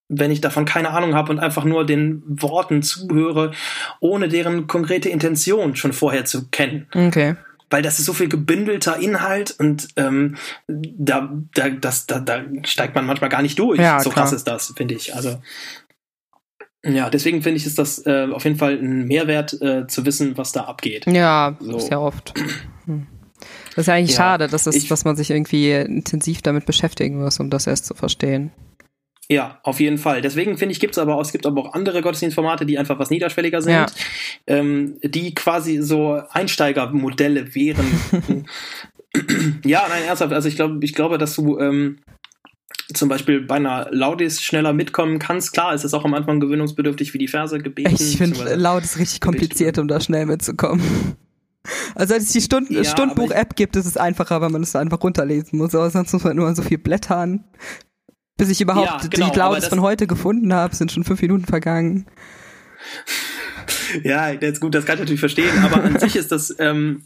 [0.07, 3.51] wenn ich davon keine Ahnung habe und einfach nur den Worten zuhöre,
[3.99, 6.87] ohne deren konkrete Intention schon vorher zu kennen.
[6.93, 7.35] Okay.
[7.71, 10.35] Weil das ist so viel gebündelter Inhalt und ähm,
[10.67, 13.79] da, da, das, da, da steigt man manchmal gar nicht durch.
[13.79, 14.25] Ja, so klar.
[14.25, 15.15] krass ist das, finde ich.
[15.15, 15.41] Also
[16.85, 20.37] ja, deswegen finde ich, ist das äh, auf jeden Fall ein Mehrwert äh, zu wissen,
[20.37, 21.05] was da abgeht.
[21.07, 21.77] Ja, So.
[21.77, 22.33] ist ja oft.
[22.85, 23.07] Hm.
[23.75, 26.65] Das ist ja eigentlich Ja, schade, dass, es, ich- dass man sich irgendwie intensiv damit
[26.65, 28.51] beschäftigen muss, um das erst zu verstehen.
[29.27, 30.21] Ja, auf jeden Fall.
[30.21, 33.09] Deswegen finde ich, gibt's aber auch, es gibt aber auch andere Gottesdienstformate, die einfach was
[33.09, 33.85] niederschwelliger sind, Ja.
[34.45, 37.85] ähm, die quasi so Einsteigermodelle wären.
[39.65, 40.33] ja, nein, ernsthaft.
[40.33, 41.97] Also ich glaube, ich glaube, dass du ähm,
[42.93, 45.53] zum Beispiel bei einer Laudis schneller mitkommen kannst.
[45.53, 47.95] Klar, es ist auch am Anfang gewöhnungsbedürftig, wie die Verse gebeten.
[47.95, 50.83] Ich finde, ist richtig kompliziert, um da schnell mitzukommen.
[51.95, 55.01] Also als es die Stunden, Ja, Stundbuch-App gibt, ist es einfacher, weil man es einfach
[55.01, 55.73] runterlesen muss.
[55.73, 57.43] Aber sonst muss man nur so viel blättern.
[58.37, 61.45] Bis ich überhaupt Ja, genau, die das- von heute gefunden habe, sind schon fünf Minuten
[61.45, 62.05] vergangen.
[64.03, 67.03] Ja, jetzt gut, das kann ich natürlich verstehen, aber an sich ist das, ähm,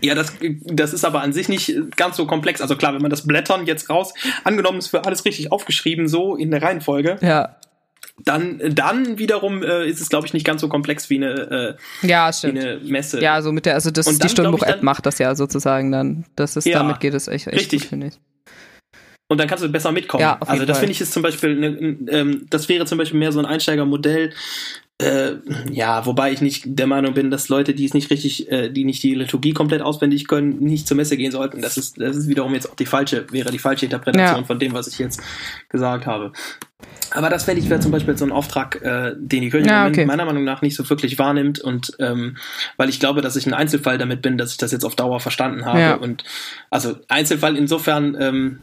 [0.00, 0.32] ja, das,
[0.64, 2.60] das ist aber an sich nicht ganz so komplex.
[2.60, 4.12] Also klar, wenn man das Blättern jetzt raus,
[4.44, 7.56] angenommen ist für alles richtig aufgeschrieben, so in der Reihenfolge, Ja,
[8.24, 12.06] dann, dann wiederum äh, ist es, glaube ich, nicht ganz so komplex wie eine, äh,
[12.06, 12.58] ja, wie stimmt.
[12.58, 13.20] eine Messe.
[13.20, 16.24] Ja, so mit der, also das die dann, ich, Stundenbuch-App macht das ja sozusagen dann.
[16.34, 17.82] Das ist, Ja, damit geht es echt, echt richtig.
[17.82, 18.14] gut, finde ich.
[19.28, 20.22] Und dann kannst du besser mitkommen.
[20.22, 21.66] Ja, also das finde ich ist zum Beispiel, eine,
[22.10, 24.32] ähm, das wäre zum Beispiel mehr so ein Einsteigermodell.
[25.00, 25.34] Äh,
[25.70, 28.84] ja, wobei ich nicht der Meinung bin, dass Leute, die es nicht richtig, äh, die
[28.84, 31.62] nicht die Liturgie komplett auswendig können, nicht zur Messe gehen sollten.
[31.62, 34.44] Das ist, das ist wiederum jetzt auch die falsche, wäre die falsche Interpretation Ja.
[34.44, 35.20] von dem, was ich jetzt
[35.68, 36.32] gesagt habe.
[37.12, 39.86] Aber das fände ich wäre zum Beispiel so ein Auftrag, äh, den die Kirche Ja,
[39.86, 40.04] okay.
[40.04, 42.36] meiner Meinung nach nicht so wirklich wahrnimmt und ähm,
[42.76, 45.20] weil ich glaube, dass ich ein Einzelfall damit bin, dass ich das jetzt auf Dauer
[45.20, 45.94] verstanden habe Ja.
[45.94, 46.24] und
[46.70, 48.58] also Einzelfall insofern ähm,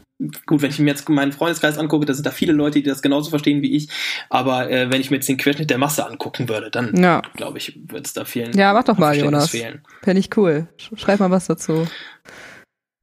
[0.46, 3.02] gut, wenn ich mir jetzt meinen Freundeskreis angucke, da sind da viele Leute, die das
[3.02, 3.88] genauso verstehen wie ich,
[4.30, 7.22] aber äh, wenn ich mir jetzt den Querschnitt der Masse angucken würde, dann Ja.
[7.34, 9.50] glaube ich, wird es da vielen Ja, mach doch mal, Jonas.
[9.50, 9.82] fehlen.
[10.02, 10.68] Fände ich cool.
[10.78, 11.86] Sch- Schreib mal was dazu.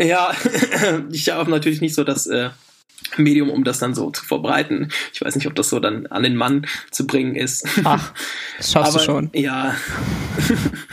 [0.02, 0.32] Ja,
[1.12, 2.49] ich habe natürlich nicht so das äh,
[3.17, 4.91] Medium, um das dann so zu verbreiten.
[5.13, 7.67] Ich weiß nicht, ob das so dann an den Mann zu bringen ist.
[7.84, 8.13] Ach,
[8.58, 9.30] das schaffst Aber du schon.
[9.34, 9.76] ja,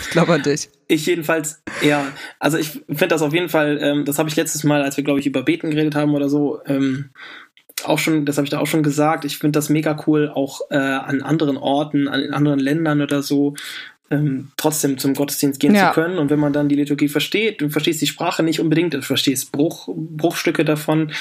[0.01, 0.69] Ich glaube an dich.
[0.89, 2.07] ich jedenfalls, ja,
[2.39, 5.05] also ich finde das auf jeden Fall, ähm, das habe ich letztes Mal, als wir,
[5.05, 7.11] glaube ich, über Beten geredet haben oder so, ähm,
[7.85, 10.61] auch schon, das habe ich da auch schon gesagt, ich finde das mega cool, auch
[10.71, 13.55] äh, an anderen Orten, an in anderen Ländern oder so,
[14.11, 15.89] ähm, trotzdem zum Gottesdienst gehen Ja.
[15.89, 16.19] zu können.
[16.19, 19.53] Und wenn man dann die Liturgie versteht, du verstehst die Sprache nicht unbedingt, du verstehst
[19.53, 21.13] Bruch, Bruchstücke davon,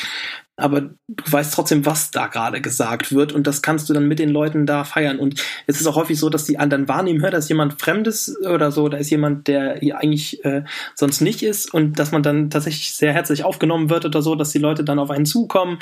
[0.59, 4.19] aber du weißt trotzdem, was da gerade gesagt wird und das kannst du dann mit
[4.19, 5.19] den Leuten da feiern.
[5.19, 8.35] Und es ist auch häufig so, dass die anderen wahrnehmen, hör, da ist jemand Fremdes
[8.45, 10.63] oder so, da ist jemand, der hier eigentlich äh,
[10.95, 14.51] sonst nicht ist und dass man dann tatsächlich sehr herzlich aufgenommen wird oder so, dass
[14.51, 15.79] die Leute dann auf einen zukommen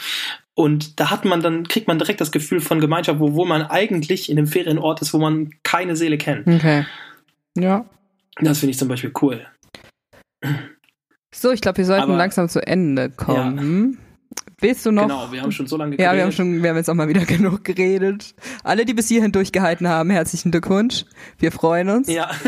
[0.54, 3.62] und da hat man dann, kriegt man direkt das Gefühl von Gemeinschaft, wo, wo man
[3.64, 6.48] eigentlich in einem Ferienort ist, wo man keine Seele kennt.
[6.48, 6.86] Okay.
[7.56, 7.86] Ja.
[8.40, 9.46] Das finde ich zum Beispiel cool.
[11.34, 14.00] So, ich glaube, wir sollten Aber- langsam zu Ende kommen.
[14.60, 15.04] Willst du noch?
[15.04, 16.34] Genau, wir haben schon so lange Ja, wir haben geredet.
[16.34, 18.34] schon, wir haben jetzt auch mal wieder genug geredet.
[18.64, 21.06] Alle, die bis hierhin durchgehalten haben, herzlichen Glückwunsch.
[21.38, 22.08] Wir freuen uns.
[22.08, 22.32] Ja.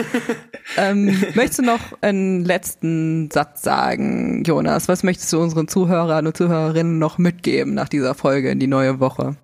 [0.77, 4.87] Ähm, möchtest du noch einen letzten Satz sagen, Jonas?
[4.87, 8.99] Was möchtest du unseren Zuhörern und Zuhörerinnen noch mitgeben nach dieser Folge in die neue
[8.99, 9.35] Woche?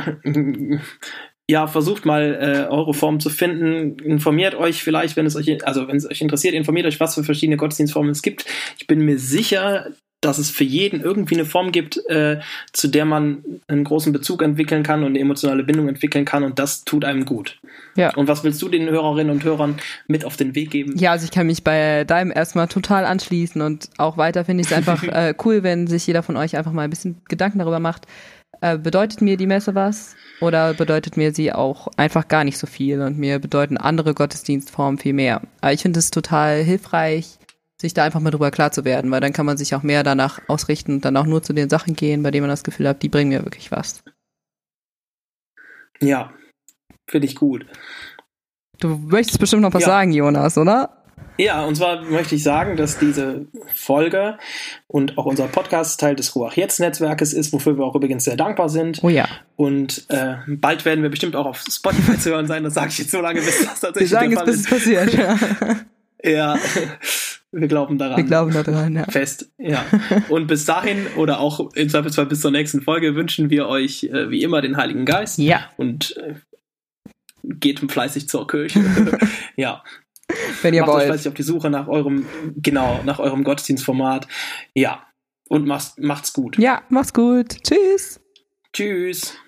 [1.48, 4.00] ja, versucht mal äh, eure Form zu finden.
[4.00, 7.22] Informiert euch vielleicht, wenn es euch, also wenn es euch interessiert, informiert euch, was für
[7.22, 8.44] verschiedene Gottesdienstformen es gibt.
[8.76, 12.40] Ich bin mir sicher, dass es für jeden irgendwie eine Form gibt, äh,
[12.72, 16.58] zu der man einen großen Bezug entwickeln kann und eine emotionale Bindung entwickeln kann und
[16.58, 17.58] das tut einem gut.
[17.96, 18.14] Ja.
[18.14, 19.76] Und was willst du den Hörerinnen und Hörern
[20.06, 20.96] mit auf den Weg geben?
[20.96, 24.68] Ja, also ich kann mich bei deinem erstmal total anschließen und auch weiter finde ich
[24.68, 27.80] es einfach äh, cool, wenn sich jeder von euch einfach mal ein bisschen Gedanken darüber
[27.80, 28.06] macht.
[28.62, 32.66] Äh, bedeutet mir die Messe was oder bedeutet mir sie auch einfach gar nicht so
[32.66, 35.42] viel und mir bedeuten andere Gottesdienstformen viel mehr?
[35.60, 37.38] Aber ich finde es total hilfreich,
[37.80, 40.02] sich da einfach mal drüber klar zu werden, weil dann kann man sich auch mehr
[40.02, 42.88] danach ausrichten und dann auch nur zu den Sachen gehen, bei denen man das Gefühl
[42.88, 44.02] hat, die bringen mir wirklich was.
[46.00, 46.32] Ja,
[47.08, 47.66] finde ich gut.
[48.80, 49.88] Du möchtest bestimmt noch was Ja.
[49.88, 51.02] sagen, Jonas, oder?
[51.38, 54.38] Ja, und zwar möchte ich sagen, dass diese Folge
[54.86, 58.36] und auch unser Podcast Teil des Ruach Jetzt Netzwerkes ist, wofür wir auch übrigens sehr
[58.36, 59.00] dankbar sind.
[59.02, 59.26] Oh ja.
[59.56, 62.64] Und äh, bald werden wir bestimmt auch auf Spotify zu hören sein.
[62.64, 64.56] Das sage ich jetzt so lange, bis das Wir tatsächlich sagen der es, Fall bis
[64.56, 64.70] es ist.
[64.70, 65.12] passiert.
[65.14, 65.36] Ja.
[66.24, 66.58] Ja,
[67.60, 68.16] wir glauben daran.
[68.18, 69.04] Wir glauben daran, ja.
[69.04, 69.84] Fest, ja.
[70.28, 74.30] Und bis dahin oder auch im Zweifelsfall bis zur nächsten Folge wünschen wir euch äh,
[74.30, 75.38] wie immer den Heiligen Geist.
[75.38, 75.70] Ja.
[75.76, 76.34] Und äh,
[77.42, 78.80] geht fleißig zur Kirche.
[79.56, 79.82] ja.
[80.62, 81.06] Wenn ihr Macht euch wollt.
[81.06, 84.28] fleißig auf die Suche nach eurem, genau, nach eurem Gottesdienstformat.
[84.74, 85.02] Ja.
[85.48, 86.58] Und macht's, macht's gut.
[86.58, 87.62] Ja, macht's gut.
[87.62, 88.20] Tschüss.
[88.72, 89.38] Tschüss.